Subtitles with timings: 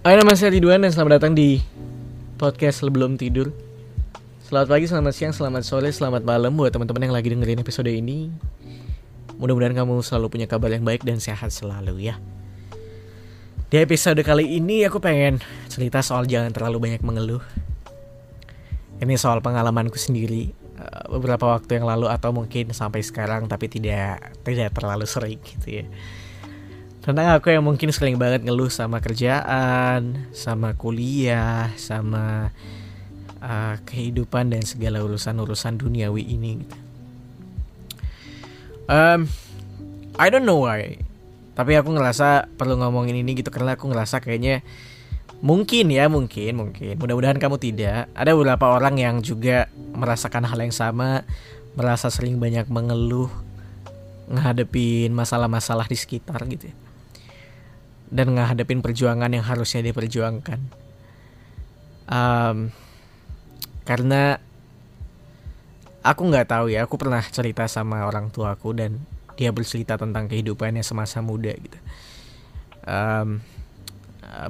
[0.00, 1.60] Hai nama saya Ridwan dan selamat datang di
[2.40, 3.52] podcast sebelum tidur.
[4.40, 8.32] Selamat pagi, selamat siang, selamat sore, selamat malam buat teman-teman yang lagi dengerin episode ini.
[9.36, 12.16] Mudah-mudahan kamu selalu punya kabar yang baik dan sehat selalu ya.
[13.68, 15.36] Di episode kali ini aku pengen
[15.68, 17.44] cerita soal jangan terlalu banyak mengeluh.
[19.04, 20.48] Ini soal pengalamanku sendiri
[20.80, 25.84] eh, Beberapa waktu yang lalu atau mungkin sampai sekarang tapi tidak tidak terlalu sering gitu
[25.84, 25.86] ya
[27.00, 32.52] tentang aku yang mungkin sering banget ngeluh sama kerjaan, sama kuliah, sama
[33.40, 36.60] uh, kehidupan dan segala urusan-urusan duniawi ini.
[38.84, 39.32] Um,
[40.20, 41.00] I don't know why,
[41.56, 44.60] tapi aku ngerasa perlu ngomongin ini gitu karena aku ngerasa kayaknya
[45.40, 47.00] mungkin ya mungkin mungkin.
[47.00, 48.12] Mudah-mudahan kamu tidak.
[48.12, 51.24] Ada beberapa orang yang juga merasakan hal yang sama
[51.80, 53.32] merasa sering banyak mengeluh
[54.28, 56.89] ngadepin masalah-masalah di sekitar gitu ya
[58.10, 60.60] dan ngadepin perjuangan yang harusnya diperjuangkan.
[62.10, 62.74] Um,
[63.86, 64.42] karena
[66.02, 68.98] aku nggak tahu ya, aku pernah cerita sama orang tua aku dan
[69.38, 71.78] dia bercerita tentang kehidupannya semasa muda gitu.
[72.84, 73.40] Um,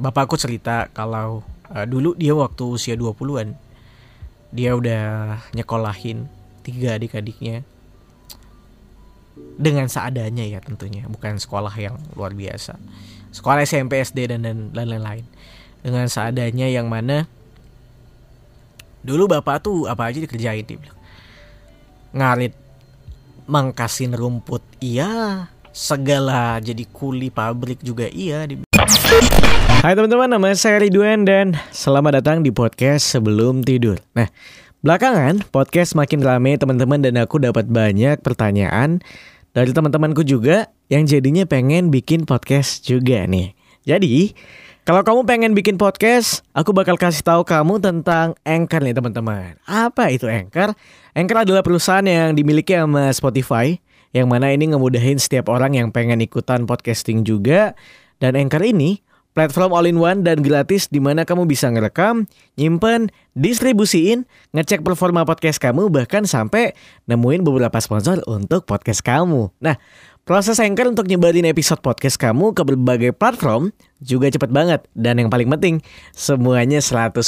[0.01, 3.55] bapakku cerita kalau uh, dulu dia waktu usia 20-an
[4.51, 6.27] dia udah nyekolahin
[6.65, 7.63] tiga adik-adiknya
[9.61, 12.81] dengan seadanya ya tentunya, bukan sekolah yang luar biasa
[13.31, 15.27] sekolah SMP SD dan dan lain-lain
[15.81, 17.25] dengan seadanya yang mana
[19.01, 20.99] dulu bapak tuh apa aja dikerjain dia bilang.
[22.11, 22.53] Ngarit
[23.47, 25.47] mangkasin rumput iya.
[25.71, 28.67] Segala jadi kuli pabrik juga iya dia
[29.81, 33.97] Hai teman-teman, nama saya Ridwan dan selamat datang di podcast sebelum tidur.
[34.13, 34.29] Nah,
[34.83, 39.01] belakangan podcast makin rame teman-teman dan aku dapat banyak pertanyaan
[39.51, 43.55] dari teman-temanku juga yang jadinya pengen bikin podcast juga nih.
[43.83, 44.35] Jadi,
[44.85, 49.59] kalau kamu pengen bikin podcast, aku bakal kasih tahu kamu tentang Anchor nih teman-teman.
[49.67, 50.75] Apa itu Anchor?
[51.15, 53.79] Anchor adalah perusahaan yang dimiliki sama Spotify,
[54.11, 57.75] yang mana ini ngemudahin setiap orang yang pengen ikutan podcasting juga.
[58.21, 59.01] Dan Anchor ini
[59.31, 62.27] Platform all-in-one dan gratis di mana kamu bisa ngerekam,
[62.59, 66.75] nyimpen, distribusiin, ngecek performa podcast kamu bahkan sampai
[67.07, 69.55] nemuin beberapa sponsor untuk podcast kamu.
[69.63, 69.79] Nah,
[70.27, 73.71] proses Anchor untuk nyebarin episode podcast kamu ke berbagai platform
[74.03, 75.79] juga cepet banget dan yang paling penting
[76.11, 77.23] semuanya 100%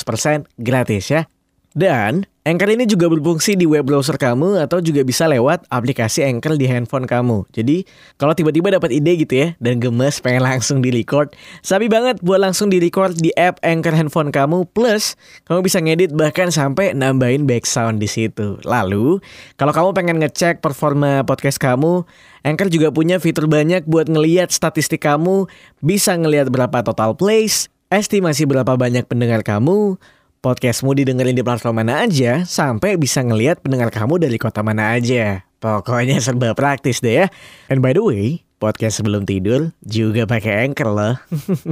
[0.59, 1.31] gratis ya.
[1.73, 6.59] Dan Anchor ini juga berfungsi di web browser kamu atau juga bisa lewat aplikasi Anchor
[6.59, 7.47] di handphone kamu.
[7.55, 7.87] Jadi
[8.19, 11.33] kalau tiba-tiba dapat ide gitu ya dan gemes pengen langsung di record,
[11.63, 14.67] sabi banget buat langsung di record di app Anchor handphone kamu.
[14.75, 15.15] Plus
[15.47, 18.59] kamu bisa ngedit bahkan sampai nambahin background di situ.
[18.67, 19.23] Lalu
[19.55, 22.03] kalau kamu pengen ngecek performa podcast kamu,
[22.43, 25.47] Anchor juga punya fitur banyak buat ngeliat statistik kamu,
[25.79, 29.95] bisa ngeliat berapa total plays, estimasi berapa banyak pendengar kamu,
[30.43, 35.47] Podcastmu didengerin di platform mana aja, sampai bisa ngelihat pendengar kamu dari kota mana aja.
[35.63, 37.27] Pokoknya serba praktis deh ya.
[37.71, 41.15] And by the way, podcast sebelum tidur juga pakai Anchor loh.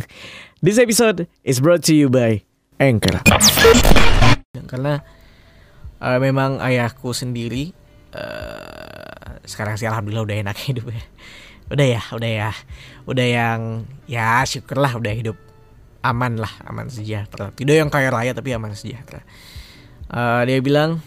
[0.62, 2.46] This episode is brought to you by
[2.78, 3.18] Anchor.
[4.70, 5.02] Karena
[5.98, 7.74] uh, memang ayahku sendiri
[8.14, 11.02] uh, sekarang sih alhamdulillah udah enak hidup ya.
[11.74, 12.50] Udah ya, udah ya.
[13.02, 15.49] Udah yang ya syukurlah udah hidup
[16.00, 17.52] aman lah aman sejahtera.
[17.52, 19.20] Tidak yang kaya raya tapi aman sejahtera.
[20.10, 20.98] Uh, dia bilang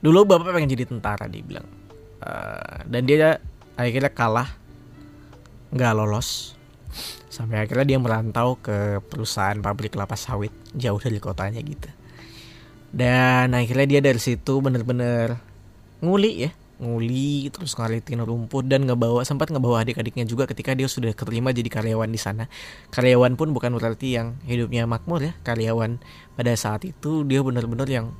[0.00, 1.66] dulu bapak pengen jadi tentara dia bilang.
[2.22, 3.42] Uh, dan dia
[3.74, 4.48] akhirnya kalah
[5.74, 6.54] nggak lolos.
[7.28, 11.90] Sampai akhirnya dia merantau ke perusahaan pabrik kelapa sawit jauh dari kotanya gitu.
[12.96, 15.36] Dan akhirnya dia dari situ bener-bener
[16.00, 21.16] nguli ya nguli terus ngalitin rumput dan ngebawa sempat ngebawa adik-adiknya juga ketika dia sudah
[21.16, 22.44] keterima jadi karyawan di sana.
[22.92, 25.96] Karyawan pun bukan berarti yang hidupnya makmur ya karyawan
[26.36, 28.12] pada saat itu dia benar-benar yang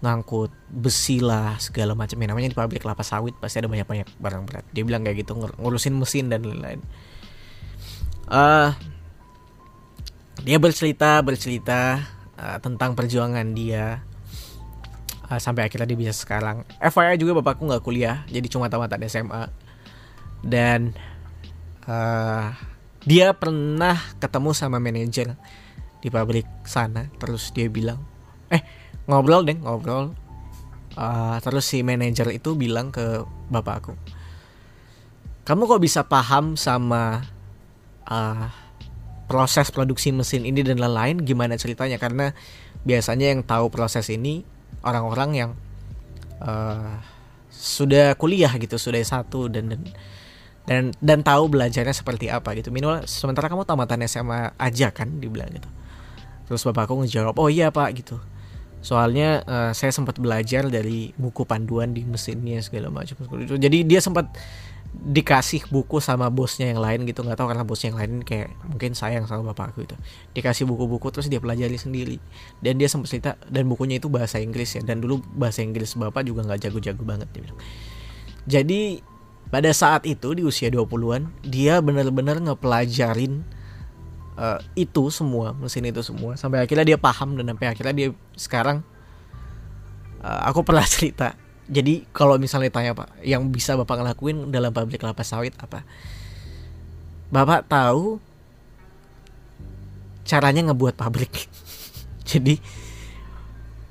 [0.00, 2.16] ngangkut besi lah segala macam.
[2.16, 4.64] Ya, namanya di pabrik kelapa sawit pasti ada banyak-banyak barang berat.
[4.72, 6.80] Dia bilang kayak gitu ngurusin mesin dan lain-lain.
[8.28, 8.72] Uh,
[10.44, 12.00] dia bercerita bercerita
[12.38, 14.07] uh, tentang perjuangan dia
[15.28, 16.64] uh, sampai akhirnya dia bisa sekarang.
[16.80, 19.52] FYI juga bapakku nggak kuliah, jadi cuma tamatan SMA.
[20.40, 20.96] Dan
[21.84, 22.52] uh,
[23.04, 25.36] dia pernah ketemu sama manajer
[26.00, 28.00] di pabrik sana, terus dia bilang,
[28.48, 28.64] eh
[29.06, 30.16] ngobrol deh ngobrol.
[30.98, 33.22] Uh, terus si manajer itu bilang ke
[33.54, 33.94] bapakku,
[35.46, 37.22] kamu kok bisa paham sama
[38.10, 38.50] uh,
[39.30, 42.34] proses produksi mesin ini dan lain-lain gimana ceritanya karena
[42.82, 44.42] biasanya yang tahu proses ini
[44.82, 45.50] orang-orang yang
[46.42, 46.98] uh,
[47.48, 49.82] sudah kuliah gitu sudah satu dan, dan
[50.68, 52.68] dan dan tahu belajarnya seperti apa gitu.
[52.68, 55.68] Minimal sementara kamu tamatan SMA aja kan dibilang gitu.
[56.48, 58.20] Terus bapakku ngejawab oh iya pak gitu.
[58.78, 63.16] Soalnya uh, saya sempat belajar dari buku panduan di mesinnya segala macam.
[63.48, 64.30] Jadi dia sempat
[64.88, 68.96] dikasih buku sama bosnya yang lain gitu nggak tahu karena bosnya yang lain kayak mungkin
[68.96, 69.96] sayang sama bapakku itu
[70.32, 72.16] dikasih buku-buku terus dia pelajari sendiri.
[72.58, 74.82] Dan dia sempat cerita dan bukunya itu bahasa Inggris ya.
[74.82, 77.60] Dan dulu bahasa Inggris bapak juga nggak jago-jago banget dia bilang.
[78.48, 78.80] Jadi
[79.48, 83.44] pada saat itu di usia 20-an dia benar-benar ngepelajarin
[84.36, 86.36] uh, itu semua mesin itu semua.
[86.36, 88.80] Sampai akhirnya dia paham dan sampai akhirnya dia sekarang
[90.24, 91.36] uh, aku pernah cerita
[91.68, 95.84] jadi kalau misalnya tanya pak, yang bisa bapak ngelakuin dalam pabrik kelapa sawit apa?
[97.28, 98.16] Bapak tahu
[100.24, 101.28] caranya ngebuat pabrik.
[102.28, 102.56] Jadi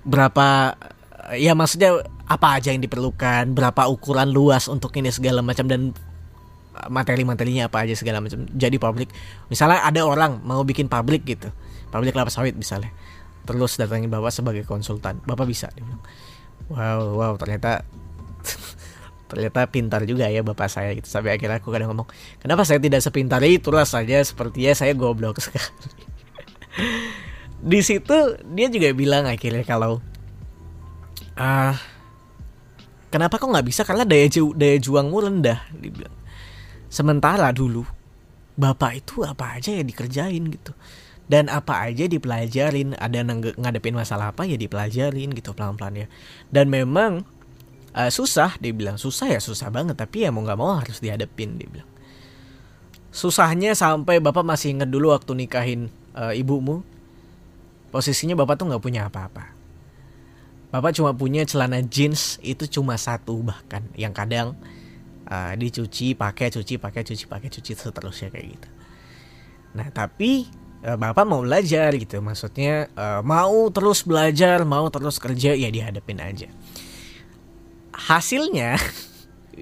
[0.02, 0.74] berapa
[1.38, 5.94] ya maksudnya apa aja yang diperlukan, berapa ukuran luas untuk ini segala macam dan
[6.90, 8.46] materi-materinya apa aja segala macam.
[8.54, 9.10] Jadi pabrik,
[9.50, 11.50] misalnya ada orang mau bikin pabrik gitu,
[11.90, 12.94] pabrik kelapa sawit misalnya,
[13.50, 15.74] terus datangin bapak sebagai konsultan, bapak bisa.
[15.74, 16.04] Dia bilang,
[16.68, 17.86] wow wow ternyata
[19.30, 21.08] ternyata pintar juga ya bapak saya gitu.
[21.08, 22.08] Sampai akhirnya aku kadang ngomong
[22.40, 24.24] kenapa saya tidak sepintar itu rasanya?
[24.24, 25.68] Sepertinya saya goblok sekali.
[27.58, 28.18] Di situ
[28.54, 30.00] dia juga bilang akhirnya kalau
[31.38, 31.76] ah uh,
[33.12, 33.84] kenapa kok nggak bisa?
[33.84, 36.18] Karena daya ju daya juangmu rendah dibilang
[36.88, 37.84] sementara dulu
[38.58, 40.74] bapak itu apa aja ya dikerjain gitu
[41.28, 42.96] dan apa aja dipelajarin?
[42.96, 43.24] Ada
[43.56, 46.08] ngadepin masalah apa ya dipelajarin gitu pelan-pelan ya.
[46.52, 47.28] Dan memang
[47.92, 51.60] uh, susah dia bilang susah ya susah banget tapi ya mau nggak mau harus dihadepin
[51.60, 51.90] dia bilang
[53.18, 56.86] susahnya sampai bapak masih inget dulu waktu nikahin uh, ibumu.
[57.90, 59.58] Posisinya bapak tuh nggak punya apa-apa.
[60.70, 63.82] Bapak cuma punya celana jeans itu cuma satu bahkan.
[63.98, 64.48] Yang kadang
[65.26, 68.70] uh, dicuci pakai cuci pakai cuci pakai cuci seterusnya kayak gitu.
[69.74, 70.46] Nah tapi
[70.84, 72.22] bapak mau belajar gitu.
[72.22, 76.48] Maksudnya uh, mau terus belajar mau terus kerja ya dihadapin aja.
[77.94, 78.78] Hasilnya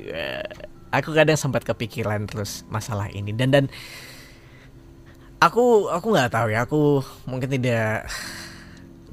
[0.98, 3.32] aku kadang sempat kepikiran terus masalah ini.
[3.32, 3.66] Dan dan
[5.40, 6.68] aku aku nggak tahu ya.
[6.68, 8.08] Aku mungkin tidak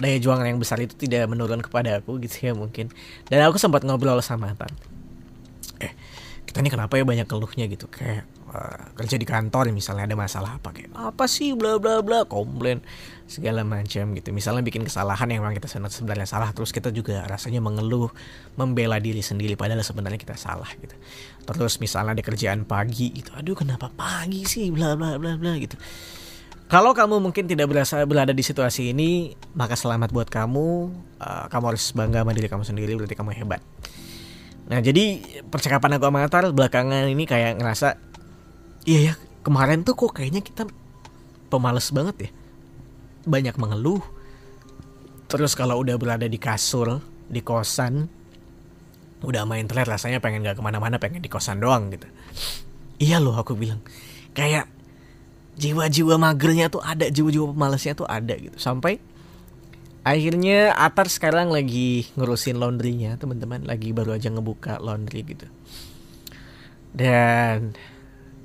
[0.02, 2.90] daya juang yang besar itu tidak menurun kepada aku gitu ya mungkin.
[3.30, 4.72] Dan aku sempat ngobrol sama Tan.
[5.78, 5.92] Eh
[6.46, 7.86] kita ini kenapa ya banyak keluhnya gitu?
[7.88, 12.28] Kayak uh, kerja di kantor misalnya ada masalah apa kayak apa sih bla bla bla
[12.28, 12.84] komplain
[13.24, 17.64] segala macam gitu misalnya bikin kesalahan yang memang kita sebenarnya salah terus kita juga rasanya
[17.64, 18.12] mengeluh
[18.60, 20.94] membela diri sendiri padahal sebenarnya kita salah gitu
[21.48, 25.80] terus misalnya ada kerjaan pagi gitu aduh kenapa pagi sih bla bla bla bla gitu
[26.72, 30.88] kalau kamu mungkin tidak berasa berada di situasi ini, maka selamat buat kamu.
[31.20, 33.60] Uh, kamu harus bangga sama diri kamu sendiri, berarti kamu hebat.
[34.72, 35.20] Nah, jadi
[35.52, 38.00] percakapan aku sama Atar belakangan ini kayak ngerasa
[38.82, 39.14] Iya ya,
[39.46, 40.66] kemarin tuh kok kayaknya kita
[41.46, 42.30] pemalas banget ya.
[43.28, 44.02] Banyak mengeluh.
[45.30, 46.98] Terus kalau udah berada di kasur,
[47.30, 48.10] di kosan,
[49.22, 52.10] udah main internet rasanya pengen gak ke mana-mana, pengen di kosan doang gitu.
[52.98, 53.78] Iya loh aku bilang.
[54.34, 54.66] Kayak
[55.56, 58.58] jiwa-jiwa magernya tuh ada, jiwa-jiwa pemalasnya tuh ada gitu.
[58.58, 58.98] Sampai
[60.02, 63.62] akhirnya Atar sekarang lagi ngurusin laundrynya teman-teman.
[63.62, 65.46] Lagi baru aja ngebuka laundry gitu.
[66.92, 67.72] Dan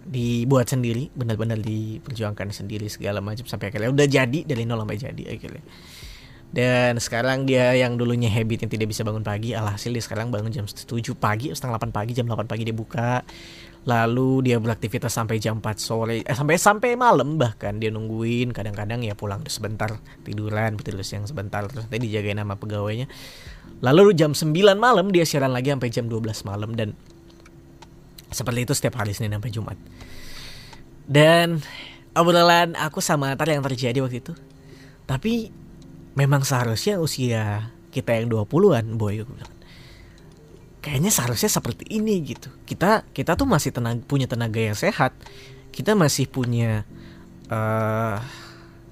[0.07, 5.23] dibuat sendiri benar-benar diperjuangkan sendiri segala macam sampai akhirnya udah jadi dari nol sampai jadi
[5.35, 5.63] akhirnya.
[6.47, 10.47] Dan sekarang dia yang dulunya habit yang tidak bisa bangun pagi alhasil dia sekarang bangun
[10.47, 10.87] jam 7
[11.19, 13.19] pagi setengah 8 pagi jam 8 pagi dia buka.
[13.87, 18.55] Lalu dia beraktivitas sampai jam 4 sore eh, sampai sampai malam bahkan dia nungguin.
[18.55, 23.11] Kadang-kadang ya pulang sebentar tiduran tidur siang sebentar terus nanti dijagain sama pegawainya.
[23.83, 26.71] Lalu jam 9 malam dia siaran lagi sampai jam 12 malam.
[26.79, 26.95] Dan
[28.31, 29.77] seperti itu setiap hari Senin sampai Jumat.
[31.07, 31.63] Dan
[32.11, 34.33] obrolan aku sama Tar yang terjadi waktu itu.
[35.07, 35.49] Tapi
[36.19, 39.23] memang seharusnya usia kita yang 20-an, boy.
[40.83, 42.51] Kayaknya seharusnya seperti ini gitu.
[42.67, 45.15] Kita kita tuh masih tenang, punya tenaga yang sehat.
[45.71, 46.83] Kita masih punya
[47.47, 48.19] uh,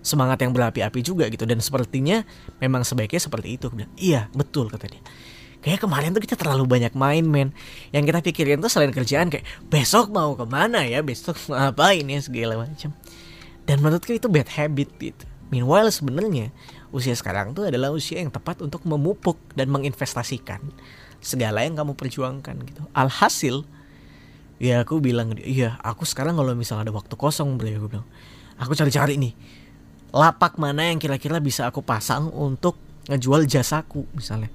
[0.06, 2.24] semangat yang berapi-api juga gitu dan sepertinya
[2.62, 3.68] memang sebaiknya seperti itu.
[3.98, 5.04] iya, betul kata dia
[5.66, 7.50] kayak kemarin tuh kita terlalu banyak main men.
[7.90, 12.06] Yang kita pikirin tuh selain kerjaan kayak besok mau ke mana ya besok mau ngapain
[12.06, 12.94] ya segala macam
[13.66, 15.26] dan menurutku itu bad habit gitu.
[15.50, 16.54] Meanwhile sebenarnya
[16.94, 20.62] usia sekarang tuh adalah usia yang tepat untuk memupuk dan menginvestasikan
[21.18, 22.86] segala yang kamu perjuangkan gitu.
[22.94, 23.66] Alhasil
[24.62, 28.08] ya aku bilang iya aku sekarang kalau misalnya ada waktu kosong bro aku bilang
[28.56, 29.34] aku cari-cari nih
[30.16, 32.80] lapak mana yang kira-kira bisa aku pasang untuk
[33.12, 34.48] ngejual jasaku misalnya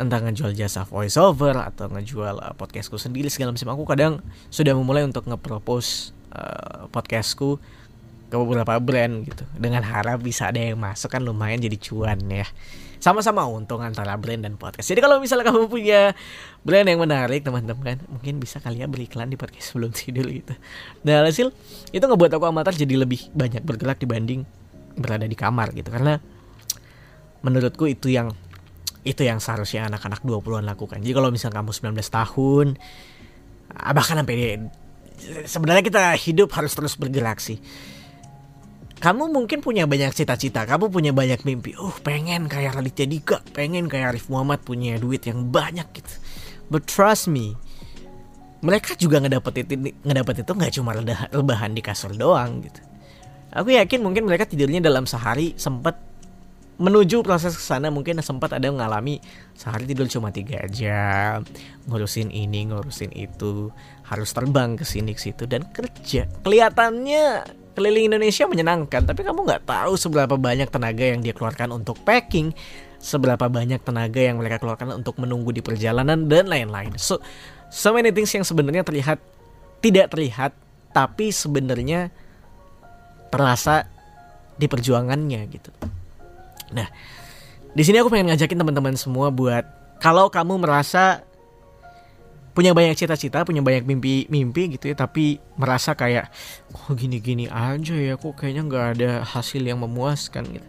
[0.00, 3.76] entah ngejual jasa voiceover atau ngejual uh, podcastku sendiri segala macam.
[3.76, 7.60] Aku kadang sudah memulai untuk ngepropose uh, podcastku
[8.32, 9.44] ke beberapa brand gitu.
[9.52, 12.48] Dengan harap bisa ada yang masuk kan lumayan jadi cuan ya.
[12.96, 14.88] Sama-sama untung antara brand dan podcast.
[14.88, 16.16] Jadi kalau misalnya kamu punya
[16.64, 20.56] brand yang menarik teman-teman mungkin bisa kalian beri iklan di podcast sebelum tidur gitu.
[21.04, 21.52] Nah hasil
[21.92, 24.48] itu ngebuat aku amatir jadi lebih banyak bergerak dibanding
[24.96, 25.92] berada di kamar gitu.
[25.92, 26.16] Karena
[27.44, 28.32] menurutku itu yang
[29.02, 32.66] itu yang seharusnya anak-anak 20-an lakukan jadi kalau misalnya kamu 19 tahun
[33.70, 34.60] bahkan sampai
[35.46, 37.60] sebenarnya kita hidup harus terus bergerak sih
[39.00, 41.72] kamu mungkin punya banyak cita-cita, kamu punya banyak mimpi.
[41.80, 46.14] Oh, pengen kayak Raditya Dika, pengen kayak Arif Muhammad punya duit yang banyak gitu.
[46.68, 47.56] But trust me,
[48.60, 50.92] mereka juga ngedapet itu, ngedapet itu nggak cuma
[51.32, 52.84] rebahan di kasur doang gitu.
[53.56, 55.96] Aku yakin mungkin mereka tidurnya dalam sehari sempat
[56.80, 59.20] menuju proses ke sana mungkin sempat ada mengalami
[59.52, 61.44] sehari tidur cuma tiga jam
[61.84, 63.68] ngurusin ini ngurusin itu
[64.08, 69.64] harus terbang ke sini ke situ dan kerja kelihatannya keliling Indonesia menyenangkan, tapi kamu nggak
[69.64, 72.52] tahu seberapa banyak tenaga yang dia keluarkan untuk packing,
[73.00, 76.92] seberapa banyak tenaga yang mereka keluarkan untuk menunggu di perjalanan dan lain-lain.
[77.00, 77.22] So,
[77.70, 79.22] so many things yang sebenarnya terlihat
[79.80, 80.52] tidak terlihat,
[80.92, 82.10] tapi sebenarnya
[83.30, 83.86] terasa
[84.60, 85.70] di perjuangannya gitu.
[86.70, 86.88] Nah,
[87.70, 89.62] di sini aku pengen ngajakin teman-teman semua buat
[90.00, 91.22] kalau kamu merasa
[92.50, 96.28] punya banyak cita-cita, punya banyak mimpi-mimpi gitu ya, tapi merasa kayak
[96.74, 100.68] kok gini-gini aja ya, kok kayaknya nggak ada hasil yang memuaskan gitu.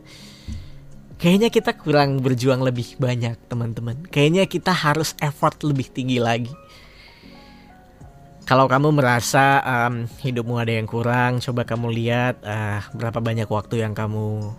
[1.21, 4.09] Kayaknya kita kurang berjuang lebih banyak teman-teman.
[4.09, 6.49] Kayaknya kita harus effort lebih tinggi lagi.
[8.41, 13.85] Kalau kamu merasa um, hidupmu ada yang kurang, coba kamu lihat uh, berapa banyak waktu
[13.85, 14.49] yang kamu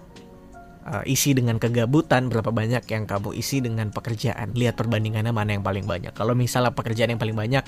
[0.86, 4.54] uh, isi dengan kegabutan berapa banyak yang kamu isi dengan pekerjaan?
[4.54, 6.12] Lihat perbandingannya mana yang paling banyak.
[6.14, 7.64] Kalau misalnya pekerjaan yang paling banyak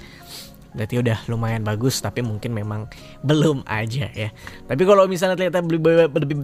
[0.75, 2.91] berarti udah lumayan bagus tapi mungkin memang
[3.23, 4.35] belum aja ya.
[4.67, 6.37] Tapi kalau misalnya ternyata lebih lebih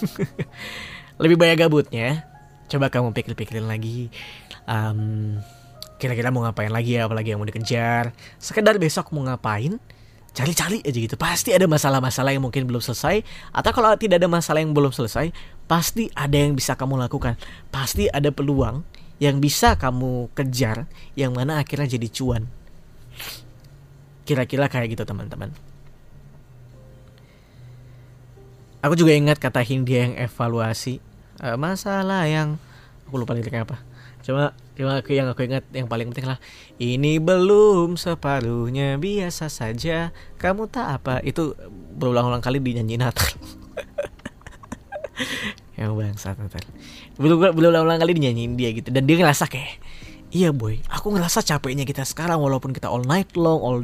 [1.22, 2.24] lebih banyak gabutnya
[2.70, 4.08] coba kamu pikir-pikirin lagi.
[4.70, 5.42] Um,
[5.98, 7.10] kira-kira mau ngapain lagi ya?
[7.10, 8.14] Apalagi yang mau dikejar.
[8.38, 9.76] Sekedar besok mau ngapain
[10.30, 11.16] cari-cari aja gitu.
[11.18, 15.34] Pasti ada masalah-masalah yang mungkin belum selesai atau kalau tidak ada masalah yang belum selesai
[15.66, 17.34] pasti ada yang bisa kamu lakukan.
[17.70, 18.82] Pasti ada peluang
[19.20, 22.48] yang bisa kamu kejar yang mana akhirnya jadi cuan.
[24.24, 25.50] Kira-kira kayak gitu teman-teman.
[28.80, 31.04] Aku juga ingat kata Hindia yang evaluasi
[31.44, 32.56] uh, masalah yang
[33.04, 33.89] aku lupa liriknya apa
[34.20, 36.38] Cuma yang aku yang aku ingat yang paling penting lah
[36.76, 40.12] ini belum separuhnya biasa saja.
[40.36, 41.56] Kamu tak apa itu
[41.96, 43.26] berulang-ulang kali dinyanyi Natal.
[45.80, 46.60] yang bangsat Natal.
[47.20, 49.80] Berulang-ulang kali dinyanyiin dia gitu dan dia ngerasa kayak
[50.30, 53.82] Iya boy, aku ngerasa capeknya kita sekarang walaupun kita all night long, all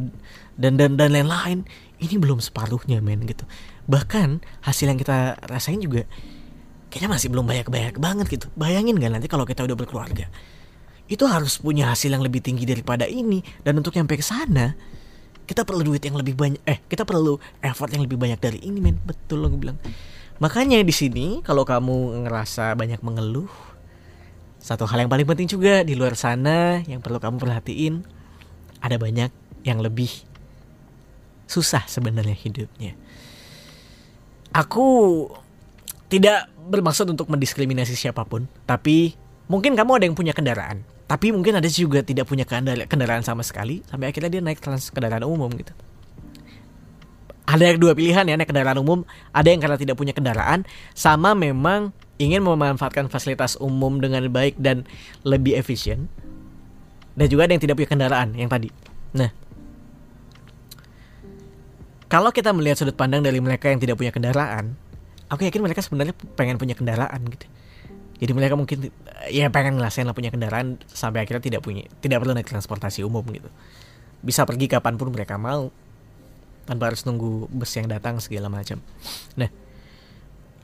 [0.54, 1.66] dan dan dan lain-lain,
[1.99, 3.42] ini belum separuhnya men gitu.
[3.90, 6.06] Bahkan hasil yang kita rasain juga
[6.96, 8.48] kayaknya masih belum banyak-banyak banget gitu.
[8.56, 10.32] Bayangin gak nanti kalau kita udah berkeluarga.
[11.04, 13.44] Itu harus punya hasil yang lebih tinggi daripada ini.
[13.60, 14.72] Dan untuk nyampe ke sana,
[15.44, 16.64] kita perlu duit yang lebih banyak.
[16.64, 18.96] Eh, kita perlu effort yang lebih banyak dari ini, men.
[19.04, 19.76] Betul lo gue bilang.
[20.40, 23.52] Makanya di sini kalau kamu ngerasa banyak mengeluh,
[24.56, 28.08] satu hal yang paling penting juga di luar sana yang perlu kamu perhatiin,
[28.80, 29.28] ada banyak
[29.68, 30.08] yang lebih
[31.44, 32.96] susah sebenarnya hidupnya.
[34.56, 35.28] Aku
[36.06, 39.14] tidak bermaksud untuk mendiskriminasi siapa pun, tapi
[39.46, 42.42] mungkin kamu ada yang punya kendaraan, tapi mungkin ada juga tidak punya
[42.86, 45.70] kendaraan sama sekali, sampai akhirnya dia naik trans kendaraan umum gitu.
[47.46, 50.66] Ada dua pilihan ya naik kendaraan umum, ada yang karena tidak punya kendaraan,
[50.98, 54.82] sama memang ingin memanfaatkan fasilitas umum dengan baik dan
[55.22, 56.10] lebih efisien,
[57.14, 58.75] dan juga ada yang tidak punya kendaraan yang tadi.
[59.14, 59.30] Nah,
[62.10, 64.75] kalau kita melihat sudut pandang dari mereka yang tidak punya kendaraan,
[65.30, 67.47] aku yakin mereka sebenarnya pengen punya kendaraan gitu.
[68.16, 68.88] Jadi mereka mungkin
[69.28, 73.23] ya pengen ngerasain lah punya kendaraan sampai akhirnya tidak punya tidak perlu naik transportasi umum
[73.28, 73.50] gitu.
[74.25, 75.68] Bisa pergi kapan pun mereka mau
[76.64, 78.80] tanpa harus nunggu bus yang datang segala macam.
[79.37, 79.50] Nah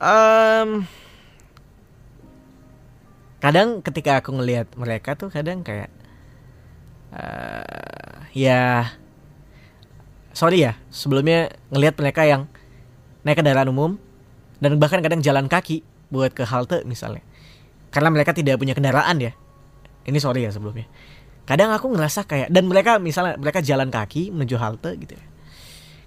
[0.01, 0.83] um,
[3.39, 5.91] kadang ketika aku ngelihat mereka tuh kadang kayak
[7.13, 8.89] uh, ya
[10.33, 12.49] sorry ya sebelumnya ngelihat mereka yang
[13.21, 14.01] naik kendaraan umum
[14.63, 17.19] dan bahkan kadang jalan kaki buat ke halte misalnya.
[17.91, 19.35] Karena mereka tidak punya kendaraan ya.
[20.07, 20.87] Ini sorry ya sebelumnya.
[21.43, 25.25] Kadang aku ngerasa kayak dan mereka misalnya mereka jalan kaki menuju halte gitu ya.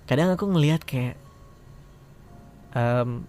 [0.09, 1.21] Kadang aku ngelihat kayak
[2.73, 3.29] um,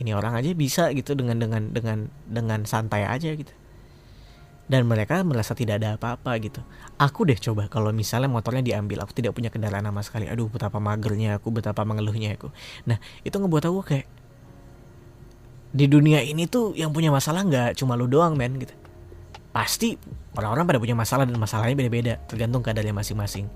[0.00, 3.52] ini orang aja bisa gitu dengan dengan dengan dengan santai aja gitu.
[4.72, 6.64] Dan mereka merasa tidak ada apa-apa gitu.
[6.96, 10.32] Aku deh coba kalau misalnya motornya diambil aku tidak punya kendaraan sama sekali.
[10.32, 12.48] Aduh betapa magernya aku betapa mengeluhnya aku.
[12.88, 14.06] Nah itu ngebuat aku kayak
[15.72, 18.76] di dunia ini tuh yang punya masalah nggak cuma lu doang men gitu.
[19.52, 19.96] Pasti
[20.36, 23.48] orang-orang pada punya masalah dan masalahnya beda-beda tergantung keadaannya masing-masing.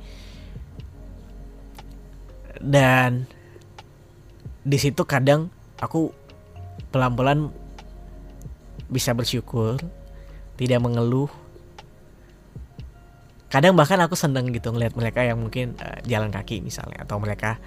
[2.56, 3.28] Dan
[4.64, 6.10] di situ kadang aku
[6.88, 7.52] pelan-pelan
[8.88, 9.76] bisa bersyukur
[10.56, 11.28] tidak mengeluh.
[13.52, 17.60] Kadang bahkan aku seneng gitu ngeliat mereka yang mungkin uh, jalan kaki misalnya atau mereka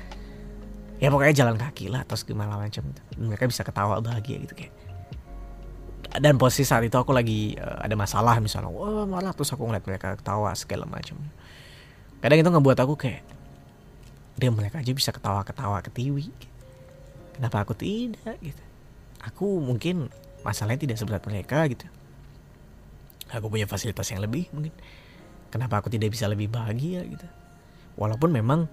[1.00, 2.84] ya pokoknya jalan kaki lah terus gimana macam
[3.16, 4.76] mereka bisa ketawa bahagia gitu kayak.
[6.10, 8.74] Dan posisi saat itu aku lagi uh, ada masalah misalnya.
[8.74, 11.16] Wah malah terus aku ngeliat mereka ketawa segala macam.
[12.20, 13.24] Kadang itu ngebuat aku kayak
[14.40, 16.32] dia mereka aja bisa ketawa-ketawa ke TV
[17.40, 18.36] kenapa aku tidak?
[18.44, 18.64] Gitu.
[19.24, 20.12] Aku mungkin
[20.44, 21.88] masalahnya tidak seberat mereka gitu.
[23.32, 24.76] Aku punya fasilitas yang lebih mungkin.
[25.48, 27.08] Kenapa aku tidak bisa lebih bahagia?
[27.08, 27.24] Gitu.
[27.96, 28.68] Walaupun memang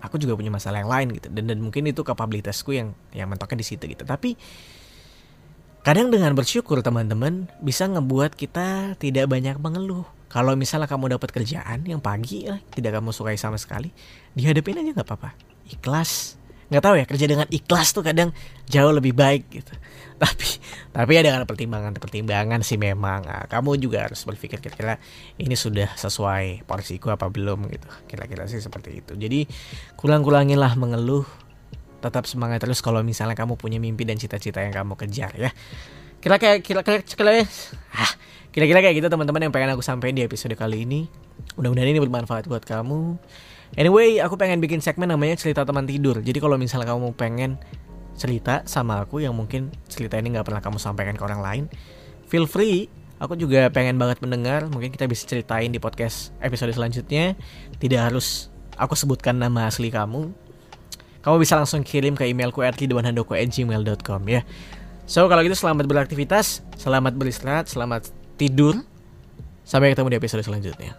[0.00, 1.28] aku juga punya masalah yang lain gitu.
[1.28, 4.02] Dan dan mungkin itu kapabilitasku yang yang mentoknya di situ gitu.
[4.02, 4.34] Tapi
[5.84, 10.08] kadang dengan bersyukur teman-teman bisa ngebuat kita tidak banyak mengeluh.
[10.30, 13.90] Kalau misalnya kamu dapat kerjaan yang pagi lah tidak kamu sukai sama sekali
[14.32, 15.36] dihadapin aja nggak apa-apa.
[15.68, 16.39] Ikhlas
[16.70, 18.30] nggak tahu ya kerja dengan ikhlas tuh kadang
[18.70, 19.74] jauh lebih baik gitu.
[20.22, 20.48] Tapi
[20.92, 23.24] tapi ya dengan pertimbangan pertimbangan sih memang.
[23.24, 25.00] Nah, kamu juga harus berpikir kira-kira
[25.40, 27.88] ini sudah sesuai porsiku apa belum gitu.
[28.04, 29.16] Kira-kira sih seperti itu.
[29.16, 29.48] Jadi
[29.96, 31.24] kurang-kurangilah mengeluh
[32.04, 35.50] tetap semangat terus kalau misalnya kamu punya mimpi dan cita-cita yang kamu kejar ya.
[36.20, 37.48] Kira-kira kira-kira kira-kira
[37.96, 38.12] ah,
[38.52, 41.08] kira-kira kayak gitu teman-teman yang pengen aku sampaikan di episode kali ini.
[41.56, 43.16] Mudah-mudahan ini bermanfaat buat kamu
[43.74, 47.60] anyway aku pengen bikin segmen namanya cerita teman tidur jadi kalau misalnya kamu pengen
[48.20, 51.64] cerita sama aku yang mungkin cerita ini nggak pernah kamu sampaikan ke orang lain,
[52.28, 52.92] feel free.
[53.20, 54.68] Aku juga pengen banget mendengar.
[54.68, 57.36] Mungkin kita bisa ceritain di podcast episode selanjutnya.
[57.76, 58.48] Tidak harus
[58.80, 60.32] aku sebutkan nama asli kamu.
[61.20, 64.40] Kamu bisa langsung kirim ke emailku @ridwanhandoko@gmail.com ya.
[65.04, 68.08] So kalau gitu selamat beraktivitas, selamat beristirahat, selamat
[68.40, 68.80] tidur.
[69.68, 70.96] Sampai ketemu di episode selanjutnya.